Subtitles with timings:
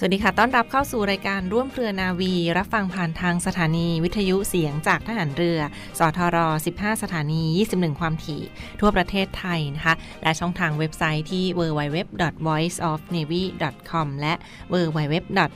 [0.00, 5.58] สวัสดีค่ะ ต้อนรับเข้าสู่รายการร่วมเครือนาวี รับฟังผ่านทางสถานีวิทยุเสียงจากทหารเรือ
[5.98, 6.36] สทร
[6.70, 8.42] 15 สถานี 21 ความถี่
[8.80, 14.34] ทั่วประเทศไทยนะคะ และช่องทางเว็บไซต์ที่ www.voiceofnavy.com และ
[14.72, 15.14] www.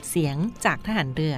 [0.09, 1.35] เสียงจากทหารเรือ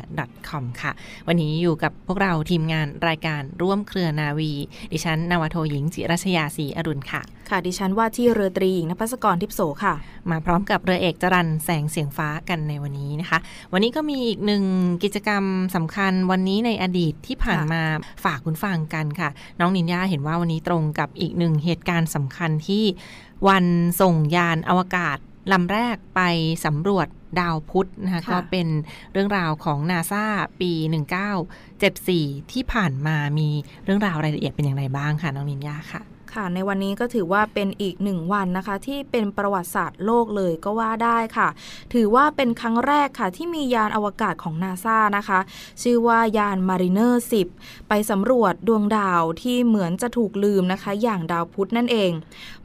[0.49, 0.91] .com ค่ะ
[1.27, 4.51] วันนี้อยู่กับพวกเราทีมงานรายการร่วมเครือนาวี
[4.91, 9.93] ดิฉันนาวโทหญิงจิรัชยาศรีอรุณค่ะค่ะ ดิฉันว่าที่เรือตรีหญิงนภัสกรทิพโสค่ะ
[10.29, 13.39] มาพร้อมกับเรือเอกจรันแสงเสียงฟ้ากันในวันนี้นะคะ
[13.73, 14.63] วันนี้ก็มีอีกหนึ่ง
[15.03, 15.43] กิจกรรม
[15.75, 17.81] สำคัญวันนี้ในอดีตที่ผ่านมา
[18.23, 22.83] ฝากคุณฟังกันค่ะ น้องนินยาเห็นว่าวันนี้ตรงกับอีกหนึ่งเหตุการณ์สำคัญที่
[23.47, 23.65] วัน
[24.01, 25.17] ส่งยานอวกาศ
[25.51, 26.21] ลำแรกไป
[26.65, 27.07] สำรวจ
[27.39, 28.67] ดาวพุธนะคะค่ะก็เป็น
[29.11, 30.25] เรื่องราวของนาซา
[30.61, 30.71] ปี
[31.97, 33.49] 1974 ที่ผ่านมามี
[33.85, 36.01] เรื่องราวรายละเอียดเป็นอย่างไรบ้างค่ะ น้องนินยาค่ะ
[36.33, 41.47] ค่ะในวันนี้ก็ถือว่าเป็นอีกหนึ่งวันนะคะ ที่เป็นประวัติศาสตร์โลกเลยก็ว่าได้ค่ะ
[41.93, 45.39] ถือว่าเป็นครั้งแรกค่ะ ที่มียานอวกาศของนาซานะคะ
[45.81, 47.13] ชื่อว่ายาน Mariner
[47.51, 52.11] 10 ไปสำรวจดวงดาวที่เหมือนจะถูกลืมนะคะ อย่างดาวพุธนั่นเอง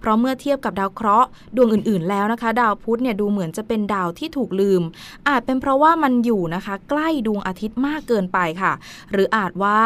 [0.00, 4.82] เพราะเมื่อเทียบกับดาวเคราะห์ดวงอื่นๆ แล้วนะคะ ดาวพุธเนี่ยดูเหมือนจะเป็นดาวที่ถูกลืม
[5.28, 8.72] อาจเป็นเพราะว่ามันอยู่นะคะ ใกล้ดวงอาทิตย์มากเกินไปค่ะ
[9.12, 9.78] หรืออาจว่า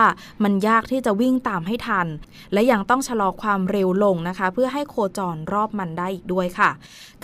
[0.44, 2.06] มันยากที่จะวิ่งตามให้ทัน
[2.52, 6.70] และยังต้องชะลอความเร็วลงนะคะ เพื่อให้โคจรรอบมันได้อีกด้วยค่ะ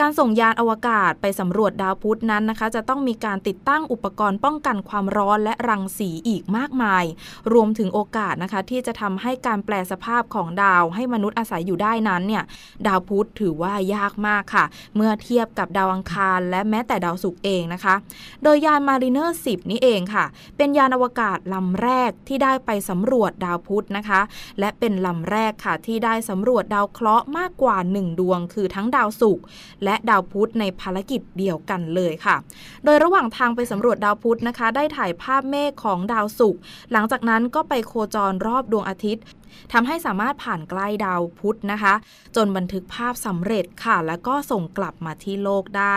[0.00, 7.04] การส่งยานอวกาศไปสำรวจดาวพุธนั้นนะคะ จะต้องมีการติดตั้งอุปกรณ์ป้องกันความร้อนและรังสีอีกมากมาย
[7.52, 12.44] รวมถึงโอกาสนะคะที่จะทำให้การแปลสภาพของดาวให้มนุษย์อาศัยอยู่ได้นั้นเนี่ย
[12.86, 14.64] ดาวพุธถือว่ายากมากค่ะ
[14.96, 17.94] เมื่อเทียบกับดาวอังคารและแม้แต่ดาวศุกร์เองนะคะ
[18.42, 20.24] โดยยาน Mariner 10 นี้เองค่ะ
[20.56, 24.20] เป็นยานอวกาศลำแรกที่ได้ไปสำรวจดาวพุธนะคะ
[24.60, 29.44] และเป็นลำแรกค่ะที่ได้สำรวจดาวเคราะห์มากกว่า 1 ดวง คือทั้งดาวศุกร์
[29.84, 32.36] และดาวพุธในภารกิจเดียวกันเลยค่ะ
[32.84, 36.60] โดยระหว่างทางไปสำรวจดาวพุธนะคะ ได้ถ่ายภาพเมฆของดาวศุกร์
[36.92, 39.22] หลังจากนั้นก็ไปโคจรรอบดวงอาทิตย์
[39.72, 41.94] ทำให้สามารถผ่านใกล้ดาวพุธนะคะ
[42.36, 45.96] จนบันทึกภาพสำเร็จค่ะ แล้วก็ส่งกลับมาที่โลกได้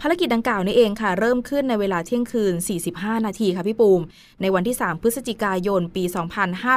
[0.00, 2.54] ภารกิจดังกล่าวนี้เองค่ะ เริ่มขึ้นในเวลาเที่ยงคืน
[2.90, 4.00] 45 นาทีค่ะพี่ปูม
[4.42, 6.04] ในวันที่ 3 พฤศจิกายนปี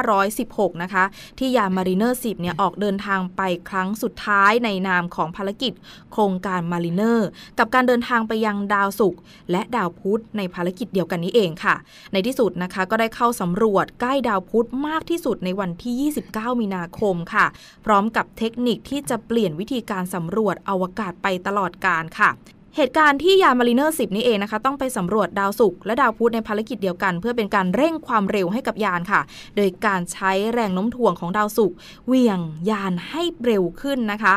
[0.04, 1.04] 2516 นะคะ
[1.38, 5.72] ที่ยาน Mariner 10 เนี่ยออกเดินทางไปครั้งสุดท้ายในนามของภารกิจ
[6.12, 7.18] โครงการ Mariner
[7.58, 11.74] กับการเดินทางไปยังดาวศุกร์และดาวพุธในภารกิจเดียวกันนี้เองค่ะ
[12.12, 17.46] ในที่สุดนะคะก็ได้เข้าสำรวจใกล้ดาวพุธมากที่สุดในวันที่29มีนาคมค่ะ
[17.84, 22.30] พร้อมกับเทคนิคที่จะเปลี่ยนวิธีการสำรวจอวกาศไปตลอดการค่ะ
[22.76, 29.20] เหตุการณ์ที่ยานมารีเนอร์ 10 นี้เองนะคะ ต้องไปสำรวจดาวศุกร์และดาวพุธในภารกิจเดียวกัน เพื่อเป็นการเร่งความเร็วให้กับยานค่ะ
[29.56, 31.76] โดยการใช้แรงโน้มถ่วงของดาวศุกร์
[32.06, 32.40] เหวี่ยง
[32.70, 34.34] ยานให้เร็วขึ้นนะคะ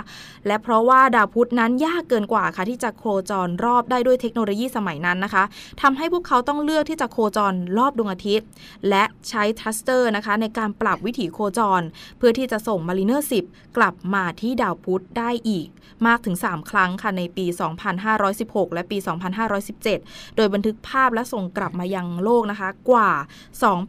[0.47, 5.43] และเพราะว่าดาวพุธนั้นยากเกินกว่าค่ะ ที่จะโคจรรอบได้ด้วยเทคโนโลยีสมัยนั้นนะคะ
[5.81, 8.47] ทำให้พวกเขาต้องเลือกที่จะโคจรรอบดวงอาทิตย์
[8.89, 11.81] และใช้ thruster นะคะ ในการปรับวิถีโคจร
[12.17, 15.67] เพื่อที่จะส่งมารีเนอร์ 10 กลับมาที่ดาวพุธได้อีก
[16.07, 17.45] มากถึง 3 ครั้งค่ะในปี
[17.91, 18.97] 2500 2516 และปี
[19.67, 23.11] 2517 โดยบันทึกภาพและส่งกลับมายังโลกนะคะกว่า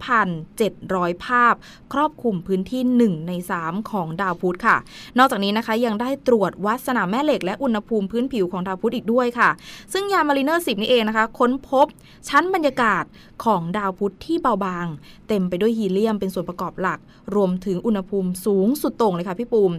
[0.02, 1.54] 2,700 ภาพ
[1.92, 4.76] ครอบคลุมพื้นที่ 1 ใน 3 ของดาวพุธค่ะ
[5.18, 9.50] นอกจากนี้นะคะยังได้ตรวจวัดสนามแม่เหล็กและอุณหภูมิพื้นผิวของดาวพุธอีกด้วยค่ะ
[9.92, 11.86] ซึ่งยานมารีเนอร์ 10 นี่เองนะคะ ค้นพบ
[12.28, 13.04] ชั้นบรรยากาศ
[13.44, 14.86] ของดาวพุธที่เบาบาง
[15.28, 16.98] เต็มไปด้วยฮีเลียมเป็นส่วนประกอบหลัก
[17.34, 19.72] รวมถึงอุณหภูมิสูงสุดโต่งเลยค่ะพี่ปูม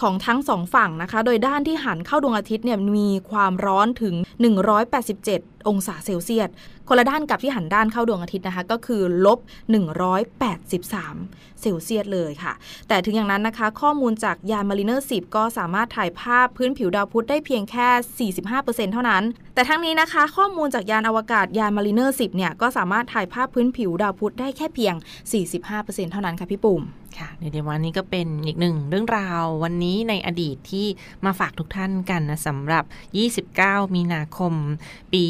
[0.00, 4.14] ของทั้งสองฝั่งนะคะ โดยด้านที่หันเข้าดวงอาทิตย์เนี่ยมีความร้อนถึง
[4.92, 6.48] 187 องศาเซลเซียส
[6.88, 9.38] คนละด้านกับที่หันด้านเข้าดวงอาทิตย์นะคะ ก็คือลบ
[10.54, 12.52] 183 เซลเซียสเลยค่ะ
[12.88, 19.22] แต่ถึงอย่างนั้นนะคะ ข้อมูลจากยานมารีเนอร์10 ก็สามารถถ่ายภาพพื้นผิวดาวพุธได้เพียงแค่ 45%เท่านั้น
[19.54, 24.94] แต่ทั้งนี้นะคะ ข้อมูลจากยานอวกาศยานมารีเนอร์10 เนี่ย ก็สามารถถ่ายภาพพื้นผิวดาวพุธได้แค่เพียง
[25.52, 26.82] 45%เท่านั้นค่ะพี่ปูม
[27.18, 30.86] ค่ะเดี๋ยววันนี้ก็เป็นอีกหนึ่งเรื่องราววันนี้ในอดีตที่
[31.24, 32.84] มาฝากทุกท่านกันนะสำหรับ
[33.80, 34.52] 29 มีนาคม
[35.12, 35.24] ปี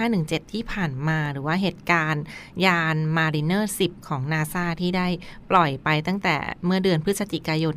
[0.00, 2.24] 2517 ที่ผ่านมา หรือว่าเหตุการณ์
[2.66, 5.06] ยานมารีเนอร์10 ของนาซาที่ได้
[5.50, 7.74] ปล่อยไปตั้งแต่เมื่อเดือนพฤศจิกายน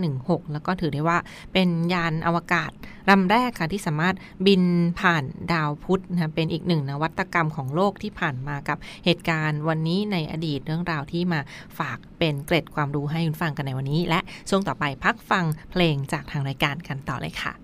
[0.00, 1.18] 2516 แล้วก็ถือได้ว่า
[1.52, 2.70] เป็นยานอวกาศ
[3.10, 4.16] ลำแรกค่ะ ที่สามารถ
[4.46, 4.62] บิน
[5.00, 11.40] ผ่านดาวพุธนะเป็นอีกหนึ่งนวัตกรรมของโลกที่ผ่านมากับเหตุการณ์วันนี้ในอดีตเรื่องราวที่มา
[11.78, 17.61] ฝากเป็นเกร็ดความรู้ให้คุณฟังกันในวันนี้ และช่วงต่อไปพักฟังเพลงจากทางรายการกันต่อเลยค่ะ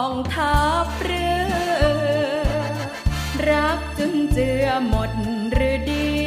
[0.00, 1.92] องทัพเรือ
[3.48, 5.10] รักจนเจือหมด
[5.52, 6.21] หรือดี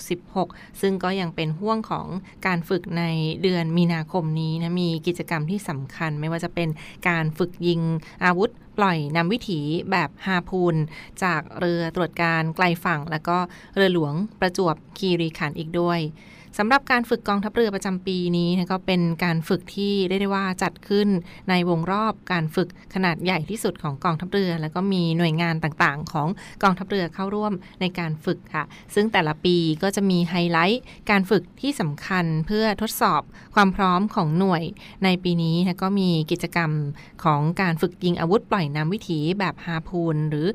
[0.00, 2.06] 2566 ซึ่งก็ยังเป็นห่วงของ
[2.46, 3.04] การฝึกใน
[3.42, 6.68] เดือนมีนาคมนี้นะ มีกิจกรรมที่สำคัญไม่ว่าจะเป็น
[7.08, 7.80] การฝึกยิง
[8.24, 9.60] อาวุธ ปล่อยนำวิถี
[9.90, 10.76] แบบฮาพูน
[11.24, 13.38] จากเรือตรวจการไกลฝั่ง และก็
[13.76, 16.00] เรือหลวงประจวบคีรีขันธ์อีกด้วย
[16.62, 21.08] สำหรับการฝึกกองทัพเรือประจำปีนี้นะก็เป็นการฝึกที่ได้ได้ว่าจัดขึ้น
[21.48, 26.28] ในวงรอบการฝึกขนาดใหญ่ที่สุดของกองทัพเรือ แล้วก็มีหน่วยงานต่างๆ ของ
[26.62, 28.64] กองทัพเรือเข้าร่วมในการฝึกค่ะ
[28.94, 33.22] ซึ่งแต่ละปีก็จะมีไฮไลท์การฝึกที่สำคัญเพื่อทดสอบ
[33.54, 34.62] ความพร้อมของหน่วย
[35.04, 36.70] ในปีนี้นะก็มีกิจกรรม
[37.24, 40.46] ของการฝึกยิงอาวุธปล่อยน้ำวิถีแบบฮาพูนหรือ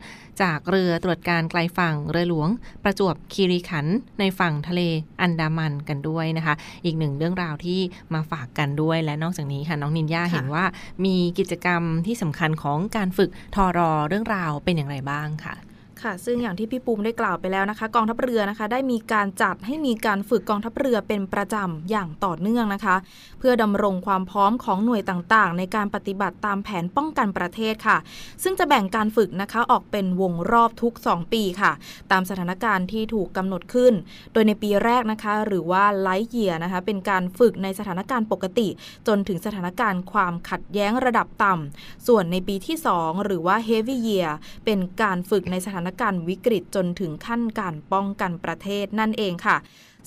[0.42, 2.50] จากเรือตรวจการไกลฝั่งเรือหลวง
[2.84, 3.86] ประจวบคีรีขัน
[4.20, 4.82] ในฝั่งทะเล
[5.22, 7.80] อันดามันกันด้วยนะคะ อีกหนึ่งเรื่องราวที่
[8.14, 10.66] มาฝากกันด้วย และนอกจากนี้ค่ะน้องนินยาเห็นว่า
[11.06, 15.56] มีกิจกรรมที่สำคัญของการฝึกทอรอเรื่องราวเป็นอย่างไรบ้างค่ะ
[16.04, 22.96] ค่ะ ซึ่งอย่างที่พี่ปูมได้กล่าวไปแล้วนะคะ กองทัพเรือนะคะ ได้มีการจัดให้มีการฝึกกองทัพเรือเป็นประจำอย่างต่อเนื่องนะคะ
[23.40, 27.98] เพื่อดำรงความพร้อมของหน่วยต่างๆ ในการปฏิบัติตามแผนป้องกันประเทศค่ะ
[28.44, 31.72] ซึ่งจะแบ่งการฝึกนะคะออกเป็นวงรอบทุก 2 ปีค่ะ
[32.12, 33.94] ตามสถานการณ์ที่ถูกกำหนดขึ้น
[34.34, 38.68] โดยในปีแรกนะคะ หรือว่าไลท์เยียนะคะ เป็นการฝึกในสถานการณ์ปกติ
[39.08, 44.30] จนถึงสถานการณ์ความขัดแย้งระดับต่ำส่วนในปีที่ 2 หรือว่า Heavy Year
[44.66, 49.58] เป็นการฝึกในสถานการณ์วิกฤตจนถึงขั้นการป้องกันประเทศนั่นเองค่ะ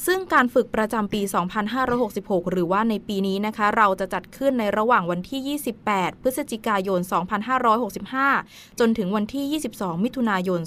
[0.06, 1.20] ซึ่งการฝึกประจำปี
[1.86, 7.00] 2566 หรือว่าในปีนี้นะคะ เราจะจัดขึ้นในระหว่างวันที่ 28 พฤศจิกายน
[8.10, 10.60] 2565 จนถึงวันที่ 22 มิถุนายน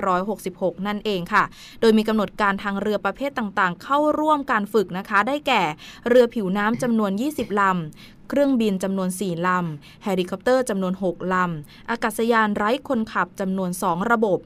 [0.00, 1.44] 2566 นั่นเองค่ะ
[1.80, 5.62] โดยมีกำหนดการทางเรือประเภทต่างๆ เข้าร่วมการฝึกนะคะ ได้แก่
[6.08, 14.38] เรือผิวน้ำจำนวน 20 ลำ เครื่องบินจำนวน 4 ลำ เฮลิคอปเตอร์จำนวน 6 ลำ อากาศยานไร้คนขับจำนวน 2 ระบบ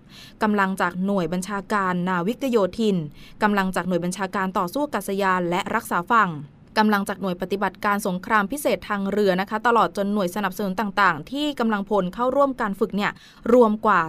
[0.42, 2.96] กำลังจากหน่วยบัญชาการนาวิกโยธิน
[3.42, 6.30] กำลังจากหน่วยบัญชาการต่อสู้อากาศยานและรักษาฝั่ง
[6.78, 13.12] กำลังจากหน่วยปฏิบัติการสงครามพิเศษทางเรือนะคะ ตลอดจนหน่วยสนับสนุนต่างๆ ที่กำลังพลเข้าร่วมการฝึกเนี่ย
[13.52, 14.00] รวมกว่า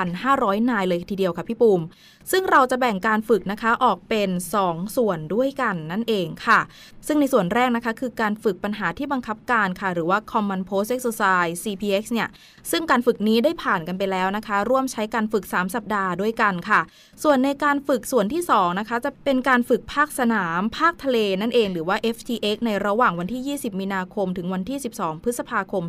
[0.00, 1.80] 4,500 นายเลยทีเดียวค่ะพี่ปูม
[2.30, 4.30] ซึ่งเราจะแบ่งการฝึกนะคะออกเป็น
[4.62, 6.60] 2 ส่วนด้วยกันนั่นเองค่ะ
[7.06, 12.28] ซึ่งในส่วนแรกนะคะคือการฝึกปัญหาที่บังคับการค่ะ หรือว่า Common Post Exercise CPX เนี่ย
[12.70, 16.80] ซึ่งการฝึกนี้ได้ผ่านกันไปแล้วนะคะ ร่วมใช้การฝึก 3 สัปดาห์ด้วยกันค่ะ
[17.22, 25.84] ส่วนในการฝึกส่วนที่2นะคะจะเป็นการฝึกภาคสนาม ภาคทะเลนั่นเอง หรือว่า FTX ในระหว่างวันที่ 20 มีนาคม ถึงวันที่ 12 พฤษภาคม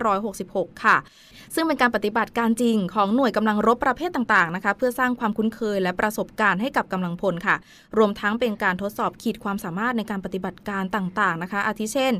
[0.00, 0.96] 2566 ค่ะ
[1.54, 7.56] ซึ่งเป็นการปฏิบัติการจริงของหน่วยกำลังรบประเภทต่างๆนะคะ เพื่อสร้างความคุ้นเคยและประสบการณ์ให้กับกำลังพลค่ะ
[7.98, 12.14] รวมทั้งเป็นการทดสอบขีดความสามารถในการปฏิบัติการต่างๆนะคะ อาทิเช่น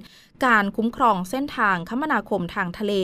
[0.47, 2.95] การคุ้มครองเส้นทางคมนาคมทางทะเล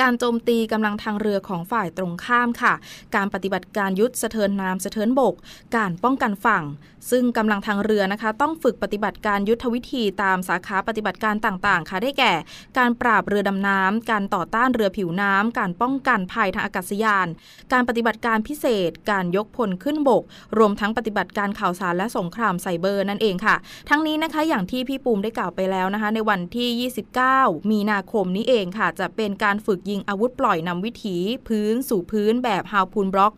[0.00, 2.74] การโจมตีกำลังทางเรือของฝ่ายตรงข้ามค่ะ
[3.16, 5.34] การปฏิบัติการยุทธสะเทินน้ำสะเทินบก
[5.76, 6.64] การป้องกันฝั่ง
[7.10, 12.32] ซึ่งกำลังทางเรือนะคะ ต้องฝึกปฏิบัติการยุทธวิธีตามสาขาปฏิบัติการต่างๆ ค่ะได้แก่
[12.78, 17.26] การปราบเรือดำน้ำการต่อต้านเรือผิวน้ำการป้องกันภัยทางอากาศยาน
[17.72, 20.22] การปฏิบัติการพิเศษ การยกพลขึ้นบก
[20.58, 23.56] รวมทั้งปฏิบัติการข่าวสารและสงครามไซเบอร์นั่นเองค่ะ
[23.88, 26.90] ทั้งนี้นะคะอย่างที่พี่ปูมได้กล่าวไปแล้วนะคะ ในวันที่
[27.24, 31.16] 29 มีนาคมนี้เองค่ะ จะเป็นการฝึกยิงอาวุธปล่อยนำวิถี
[31.48, 33.32] พื้นสู่พื้นแบบฮาวพูนบล็อก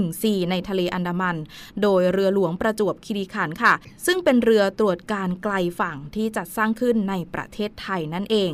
[0.00, 1.36] 1-4 ในทะเลอันดามัน
[1.82, 3.74] โดยเรือหลวงประจวบคีรีขันธ์ค่ะ
[4.06, 8.52] ซึ่งเป็นเรือตรวจการไกลฝั่งที่จัดสร้างขึ้นในประเทศไทยนั่นเอง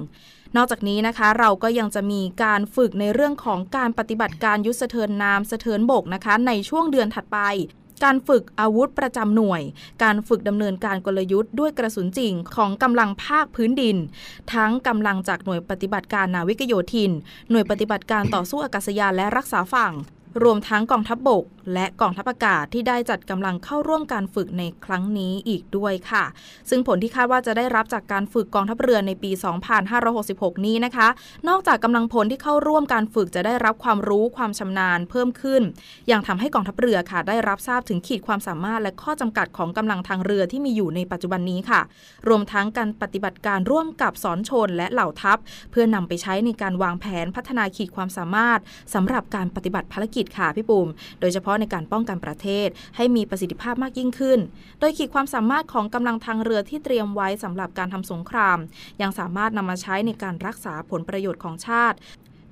[0.56, 7.38] นอกจากนี้นะคะเราก็ยังจะมีการฝึกในเรื่องของการปฏิบัติการยุทธสะเทินน้ำสะเทินบกนะคะ ในช่วงเดือนถัดไป
[8.04, 9.62] การฝึกอาวุธประจำหน่วย
[10.02, 13.96] การฝึกดำเนินการกลยุทธ์ด้วยกระสุนจริงของกำลังภาคพื้นดิน
[14.52, 17.10] ทั้งกำลังจากหน่วยปฏิบัติการนาวิกโยธิน
[17.50, 19.92] หน่วยปฏิบัติการต่อสู้อากาศยานและรักษาฝั่ง
[20.42, 26.24] รวมทั้งกองทัพบบก และกองทัพอากาศที่ได้จัดกำลังเข้าร่วมการฝึกในครั้งนี้อีกด้วยค่ะ
[26.70, 29.30] ซึ่งผลที่คาดว่าจะได้รับจากการฝึกกองทัพเรือในปี
[29.98, 31.08] 2566 นี้นะคะ
[31.48, 35.62] นอกจากกำลังพลที่เข้าร่วมการฝึกจะได้รับความรู้ความชำนาญเพิ่มขึ้น
[36.10, 41.80] ยังทำให้กองทัพเรือค่ะ ได้รับทราบถึงขีดความสามารถและข้อจำกัดของกำลังทางเรือที่มีอยู่ในปัจจุบันนี้ค่ะ
[42.28, 45.38] รวมทั้งการปฏิบัติการร่วมกับสอนชนและเหล่าทัพ
[45.70, 48.60] เพื่อนำไปใช้ในการวางแผนพัฒนาขีดความสามารถ
[48.94, 50.88] สำหรับการปฏิบัติภารกิจค่ะพี่ปุ่ม
[51.20, 54.38] โดยเฉพาะในการป้องกันประเทศ ให้มีประสิทธิภาพมากยิ่งขึ้น
[54.80, 58.58] โดยขีดความสามารถของกำลังทางเรือที่เตรียมไว้สำหรับการทำสงคราม
[59.02, 61.96] ยังสามารถนำมาใช้ในการรักษาผลประโยชน์ของชาติ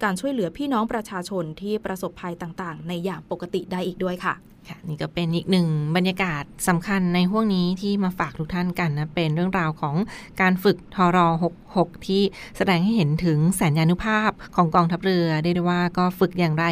[0.02, 4.35] การช่วยเหลือพี่น้องประชาชนที่ประสบภัยต่างๆ ในอย่างปกติได้อีกด้วยค่ะ
[4.68, 9.96] ค่ะนี่ก็เป็นอีกหนึ่งบรรยากาศสำคัญในห่วงนี้ที่มาฝากทุกท่านกันนะ เป็นเรื่องราวของ
[10.40, 11.29] การฝึกทรอ
[11.66, 12.22] 66 ที่
[12.57, 16.64] แสดงให้เห็นถึงแสนยานุภาพของกองทัพเรือได้ได้ว่าก็ฝึกอย่างไร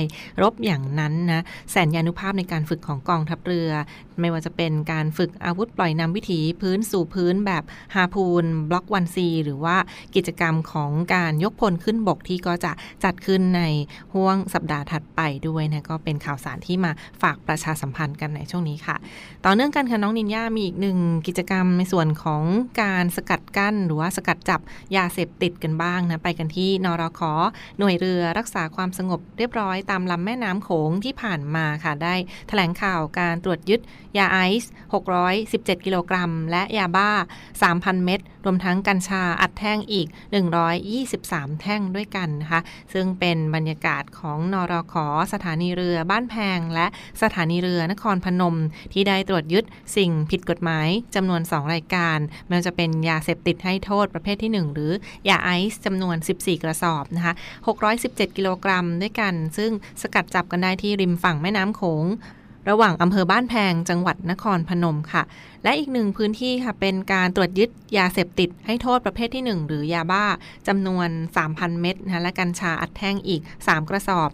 [0.43, 3.71] รบอย่างนั้นนะแสนยานุภาพในการฝึกของกองทัพเรือ
[4.21, 9.77] ไม่ว่าจะเป็นการฝึกอาวุธปล่อยนำวิถีพื้นสู่พื้นแบบฮาพูนบล็อกวันซีหรือว่า
[10.15, 12.73] กิจกรรมของการยกพลขึ้นบกที่ก็จะ
[13.05, 13.63] จัดขึ้นใน
[14.15, 18.97] ห่วงสัปดาห์ถัดไปด้วยนะก็เป็นข่าวสารที่มาฝากประชาสัมพันธ์กันในช่วงนี้ค่ะ
[19.45, 22.43] ต่อเนื่องกันค่ะน้องนินยามีอีกหนึ่งกิจกรรมในส่วนของ
[22.83, 24.61] การสกัดกั้น หรือว่าสกัดจับ
[24.97, 27.21] ยาเสพติดกันบ้างนะไปกันที่นรค
[27.79, 32.15] หน่วยเรือรักษาความสงบเรียบร้อยตามลำแม่น้ำโขงที่ผ่านมาค่ะได้
[32.49, 33.81] แถลงข่าวการตรวจยึด
[34.19, 34.71] ยาไอซ์
[35.25, 37.11] 617 กิโลกรัม และยาบ้า
[37.59, 40.07] 3,000 เม็ด รวมทั้งกัญชาอัดแท่งอีก
[40.85, 42.61] 123 แท่งด้วยกันนะคะ
[42.93, 44.95] ซึ่งเป็นบรรยากาศของนรค
[45.33, 46.87] สถานีเรือบ้านแพง และ
[47.23, 48.57] สถานีเรือนครพนม
[48.93, 49.65] ที่ได้ตรวจยึด
[49.97, 54.93] สิ่งผิดกฎหมายจำนวน 2 รายการไม่ว่าจะเป็นยาเสพติดให้โทษประเภทที่ 1 หรือ
[55.29, 57.35] ยาไอซ์จำนวน 14 กระสอบนะคะ
[57.87, 59.71] 617 กิโลกรัมด้วยกัน ซึ่ง
[60.03, 62.07] สกัดจับกันได้ที่ริมฝั่งแม่น้ำโขง
[62.71, 65.23] ระหว่างอำเภอบ้านแพงจังหวัดนครพนมค่ะ
[65.65, 70.25] และอีกหนึ่งพื้นที่ค่ะเป็นการตรวจยึดยาเสพติดให้โทษประเภทที่ 1 หรือยาบ้า
[70.69, 71.09] จำนวน
[71.45, 74.29] 3,000 เม็ดนะและกัญชาอัดแท่งอีก 3 กระสอบ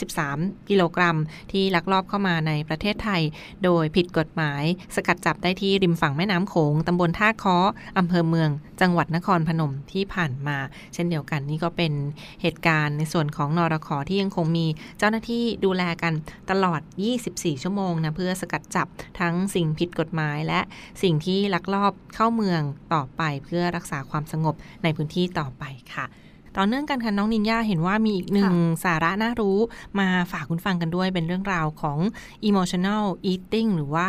[0.00, 1.16] 123 กิโลกรัม
[1.52, 3.22] ที่ลักลอบเข้ามาในประเทศไทย
[3.64, 4.62] โดยผิดกฎหมาย
[4.94, 7.56] สกัดจับได้ที่ริมฝั่งแม่น้ำโขงตำบลท่าค้อ
[7.98, 8.50] อำเภอเมือง
[8.80, 10.58] จังหวัดนครพนมที่ผ่านมา
[10.94, 11.92] เช่นเดียวกันนี่ก็เป็น
[12.42, 14.66] เหตุการณ์ในส่วนของนรขอที่ยังคงมี
[14.98, 16.12] เจ้าหน้าที่ดูแลกัน
[16.50, 16.80] ตลอด
[17.22, 18.86] 24 ชั่วโมงนะเพื่อสกัดจับ
[19.20, 20.53] ทั้งสิ่งผิดกฎหมายและ
[21.02, 22.60] สิ่งที่ลักลอบเข้าเมือง
[22.94, 25.64] ต่อไปเพื่อรักษาความสงบในพื้นที่ต่อไป
[25.94, 26.06] ค่ะ
[26.58, 28.52] ต่อเนื่องกันค่ะน้องนินยาเห็นว่ามีอีกหนึ่ง
[28.84, 29.58] สาระน่ารู้
[30.00, 31.98] มาฝากคุณฟังกันด้วยเป็นเรื่องราวของ
[32.48, 34.08] emotional eating หรือว่า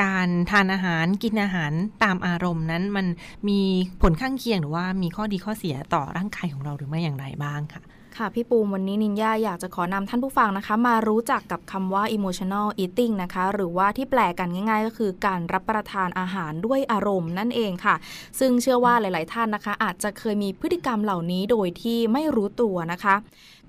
[0.00, 1.72] การทานอาหารกินอาหาร
[2.04, 3.06] ตามอารมณ์นั้นมัน
[3.48, 3.60] มี
[4.02, 7.82] ผลข้างเคียงหรือว่ามีข้อดีข้อเสียต่อร่างกายของเราหรือไม่อย่างไรบ้างค่ะ
[8.18, 17.94] ค่ะพี่ปูมวันนี้นินยาอยากจะขอนำท่านผู้ฟังนะคะ มารู้จักกับคำว่า emotional eating นะคะ หรือว่าที่แปลกันง่าย ๆ ก็คือการรับประทานอาหารด้วยอารมณ์นั่นเองค่ะ
[18.38, 23.14] ซึ่งเชื่อว่าหลาย ๆ ท่านนะคะ อาจจะเคยมีพฤติกรรมเหล่านี้โดยที่ไม่รู้ตัวนะคะ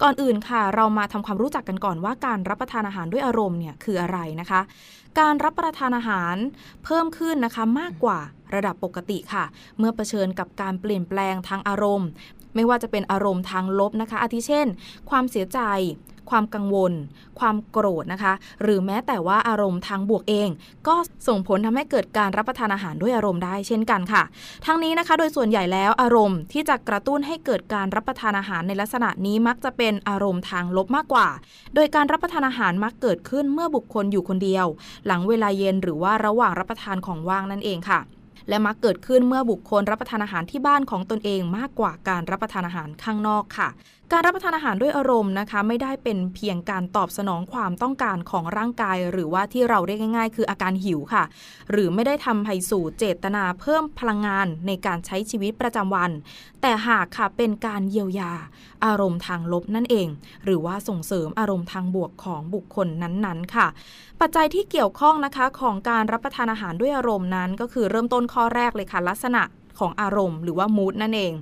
[0.01, 4.62] ก่อนอื่นค่ะ เรามาทำความรู้จักกันก่อนว่าการรับประทานอาหารด้วยอารมณ์เนี่ยคืออะไรนะคะ
[5.19, 6.36] การรับประทานอาหาร
[6.86, 8.19] เพิ่มขึ้นนะคะมากกว่า
[8.55, 9.45] ระดับปกติค่ะ
[9.77, 12.10] เมื่อเผชิญกับการเปลี่ยนแปลงทางอารมณ์
[12.58, 14.67] ไม่ว่าจะเป็นอารมณ์ทางลบนะคะ อาทิเช่น
[15.10, 15.60] ความเสียใจ
[16.34, 16.93] ความกังวล
[17.39, 20.50] ความโกรธนะคะ หรือแม้แต่ว่าอารมณ์ทางบวกเอง
[20.88, 20.96] ก็
[21.28, 24.24] ส่งผลทำให้เกิดการรับประทานอาหารด้วยอารมณ์ได้เช่นกันค่ะ
[24.65, 31.28] ทั้งนี้นะคะ โดยส่วนใหญ่แล้วอารมณ์ที่จะกระตุ้นให้เกิดการรับประทานอาหารในลักษณะนี้มักจะเป็นอารมณ์ทางลบมากกว่า
[31.76, 34.65] โดยการรับประทานอาหารมักเกิดขึ้นเมื่อบุคคลอยู่คนเดียว
[35.06, 38.00] หลังเวลาเย็นหรือว่าระหว่างรับประทานของว่างนั่นเองค่ะ
[38.49, 43.69] และมักเกิดขึ้นเมื่อบุคคลรับประทานอาหารที่บ้านของตนเองมากกว่าการรับประทานอาหารข้างนอกค่ะ
[44.13, 51.24] การรับประทานอาหารด้วยอารมณ์นะคะ ไม่ได้เป็นเพียงการตอบสนองความต้องการของร่างกาย หรือว่าที่เราเรียกง่ายๆ คืออาการหิวค่ะ
[51.72, 56.12] หรือไม่ได้ทำให้สู่เจตนาเพิ่มพลังงานในการใช้ชีวิตประจำวัน
[56.62, 58.34] แต่หากค่ะเป็นการเยียวยา
[58.86, 60.08] อารมณ์ทางลบนั่นเอง
[60.43, 63.67] หรือว่าส่งเสริมอารมณ์ทางบวกของบุคคลนั้นๆ ค่ะ
[64.22, 69.43] ปัจจัยที่เกี่ยวข้องนะคะของการรับประทานอาหารด้วยอารมณ์นั้น ก็คือเริ่มต้นข้อแรกเลยค่ะลักษณะ
[69.79, 71.33] ของอารมณ์ หรือว่ามูดนั่นเอง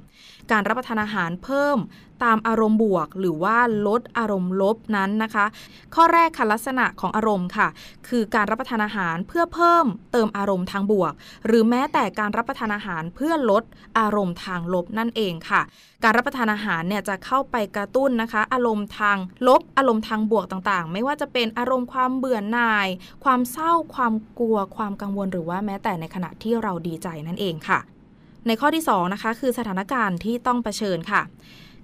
[0.52, 1.78] การรับประทานอาหารเพิ่ม
[2.24, 5.46] ตามอารมณ์บวก หรือว่าลดอารมณ์ลบนั้นนะคะ
[5.96, 7.68] ข้อแรกค่ะลักษณะของอารมณ์ค่ะ
[8.08, 11.14] คือการรับประทานอาหารเพื่อเพิ่มเติมอารมณ์ทางบวก
[11.46, 13.64] หรือแม้แต่การรับประทานอาหารเพื่อลด
[14.00, 15.62] อารมณ์ทางลบนั่นเองค่ะ
[16.04, 19.18] การรับประทานอาหารเนี่ยจะเข้าไปกระตุ้นนะคะ อารมณ์ทาง
[19.48, 22.88] ลบอารมณ์ทางบวกต่างๆ ไม่ว่าจะเป็นอารมณ์ความเบื่อหน่าย
[23.24, 27.80] ความเศร้าความกลัวความกังวล หรือว่าแม้แต่ในขณะที่เราดีใจนั่นเองค่ะ
[28.48, 31.24] ในข้อที่2นะคะคือสถานการณ์ที่ต้องเผชิญค่ะ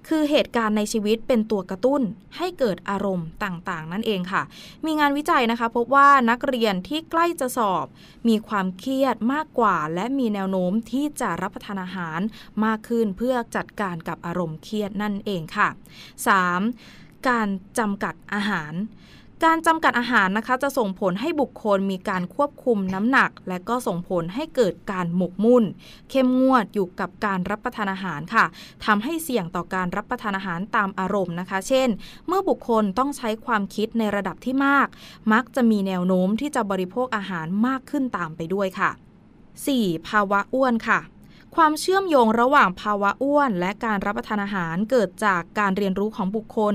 [0.08, 2.02] คือเหตุการณ์ในชีวิตเป็นตัวกระตุ้น
[2.36, 4.42] ให้เกิดอารมณ์ต่างๆ นั่นเองค่ะ
[4.86, 7.86] มีงานวิจัยนะคะ พบว่านักเรียนที่ใกล้จะสอบ
[8.28, 12.20] มีความเครียดมากกว่า และมีแนวโน้มที่จะรับประทานอาหาร
[12.64, 15.68] มากขึ้นเพื่อจัดการกับอารมณ์เครียดนั่นเองค่ะ
[16.48, 17.28] 3.
[17.28, 17.48] การ
[17.78, 18.72] จำกัดอาหาร
[19.44, 25.64] การจำกัดอาหารนะคะจะส่งผลให้บุคคลมีการควบคุมน้ำหนัก และก็ส่งผลให้เกิดการหมกมุ่น
[26.10, 28.44] เข้มงวดอยู่กับการรับประทานอาหารค่ะ
[28.84, 31.88] ทำให้เสี่ยงต่อการรับประทานอาหารตามอารมณ์นะคะ เช่น
[32.26, 34.88] เมื่อบุคคลต้องใช้ความคิดในระดับที่มาก
[35.32, 38.90] มักจะมีแนวโน้มที่จะบริโภคอาหารมากขึ้นตามไปด้วยค่ะ
[39.48, 40.08] 4.
[40.08, 41.00] ภาวะอ้วนค่ะ
[41.56, 46.74] ความเชื่อมโยงระหว่างภาวะอ้วน และการรับประทานอาหารเกิดจากการเรียนรู้ของบุคคล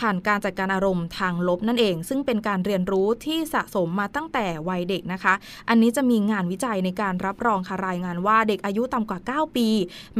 [0.00, 5.34] ผ่านการจัดการอารมณ์ทางลบนั่นเอง ซึ่งเป็นการเรียนรู้ที่สะสมมาตั้งแต่วัยเด็กนะคะ
[5.68, 9.68] อันนี้จะมีงานวิจัยในการรับรองค่ะรายงานว่าเด็กอายุต่ำกว่า 9 ปี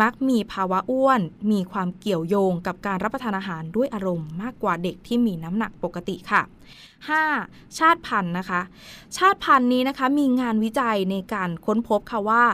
[0.01, 6.43] มักมีภาวะอ้วน มีความเกี่ยวโยงกับการรับประทานอาหารด้วยอารมณ์มากกว่าเด็กที่มีน้ำหนักปกติค่ะ
[7.15, 7.79] 5.
[7.79, 8.61] ชาติพันธุ์นะคะ
[9.17, 12.45] ชาติพันธุ์นี้นะคะมีงานวิจัยในการค้นพบค่ะว่า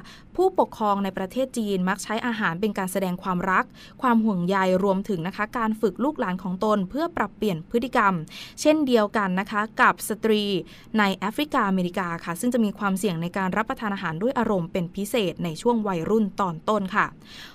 [0.44, 3.64] ผู้ปกครองในประเทศจีนมักใช้อาหารเป็นการแสดงความรัก
[4.02, 8.12] ความห่วงใยรวมถึงนะคะ การฝึกลูกหลานของตนเพื่อปรับเปลี่ยนพฤติกรรม
[8.60, 10.42] เช่นเดียวกันนะคะกับสตรี
[10.98, 17.06] ในแอฟริกาอเมริกาค่ะ ซึ่งจะมีความเสี่ยงในการรับประทานอาหารด้วยอารมณ์เป็นพิเศษในช่วงวัยรุ่นตอนต้นค่ะ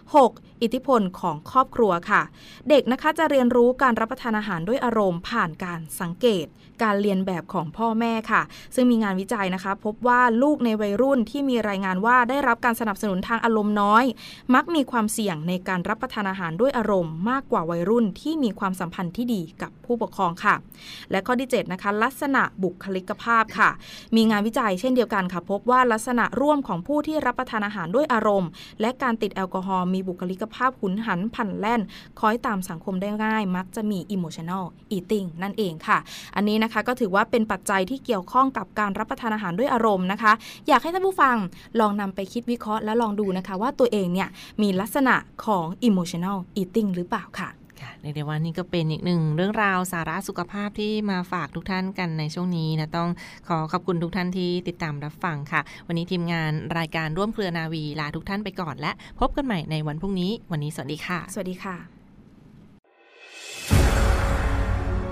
[0.05, 0.61] 6.
[0.61, 2.21] อิทธิพลของครอบครัวค่ะ
[2.69, 6.47] เด็กนะคะจะเรียนรู้การรับประทานอาหารด้วยอารมณ์ผ่านการสังเกต
[6.83, 8.41] การเรียนแบบของพ่อแม่ค่ะ
[8.75, 14.03] ซึ่งมีงานวิจัยนะคะ พบว่าลูกในวัยรุ่นที่มีรายงานว่าได้รับการสนับสนุนทางอารมณ์น้อย
[14.55, 20.55] มักมีความเสี่ยงในการรับประทานอาหารด้วยอารมณ์มากกว่าวัยรุ่นที่มีความสัมพันธ์ที่ดีกับผู้ปกครองค่ะ
[21.11, 23.69] และข้อที่7นะคะลักษณะบุคลิกภาพค่ะ
[24.15, 28.49] มีงานวิจัยเช่นเดียวกันค่ะ พบว่าลักษณะร่วมของผู้ที่รับประทานอาหารด้วยอารมณ์
[28.81, 31.81] และการติดแอลกอฮอล์มีบุคลิกภาพหุนหันผันแล่น
[32.19, 34.63] คอยตามสังคมได้ง่าย มักจะมี emotional
[34.97, 35.97] eating นั่นเองค่ะ
[36.35, 40.33] อันนี้นะคะก็ถือว่าเป็นปัจจัยที่เกี่ยวข้องกับการรับประทานอาหารด้วยอารมณ์นะคะ
[40.67, 41.35] อยากให้ท่านผู้ฟัง
[41.79, 44.29] ลองนำไปคิดวิเคราะห์และลองดูนะคะว่าตัวเองเนี่ย
[44.61, 45.15] มีลักษณะ
[45.45, 47.49] ของ emotional eating หรือเปล่าค่ะ
[47.81, 53.09] ค่ะเรียกได้ว่านี่ก็เป็นอีกหนึ่งเรื่องราวสาระสุขภาพที่มาฝากทุกท่านกันในช่วงนี้นะต้อง
[53.47, 61.75] ขอขอบคุณทุกท่านที่ติดตามรับฟังค่ะ วันนี้ทีมงานรายการร่วมเครือนาวีลาทุกท่านไปก่อน และพบกันใหม่ในวันพรุ่งนี้ วันนี้สวัสดีค่ะ สวัสดีค่ะ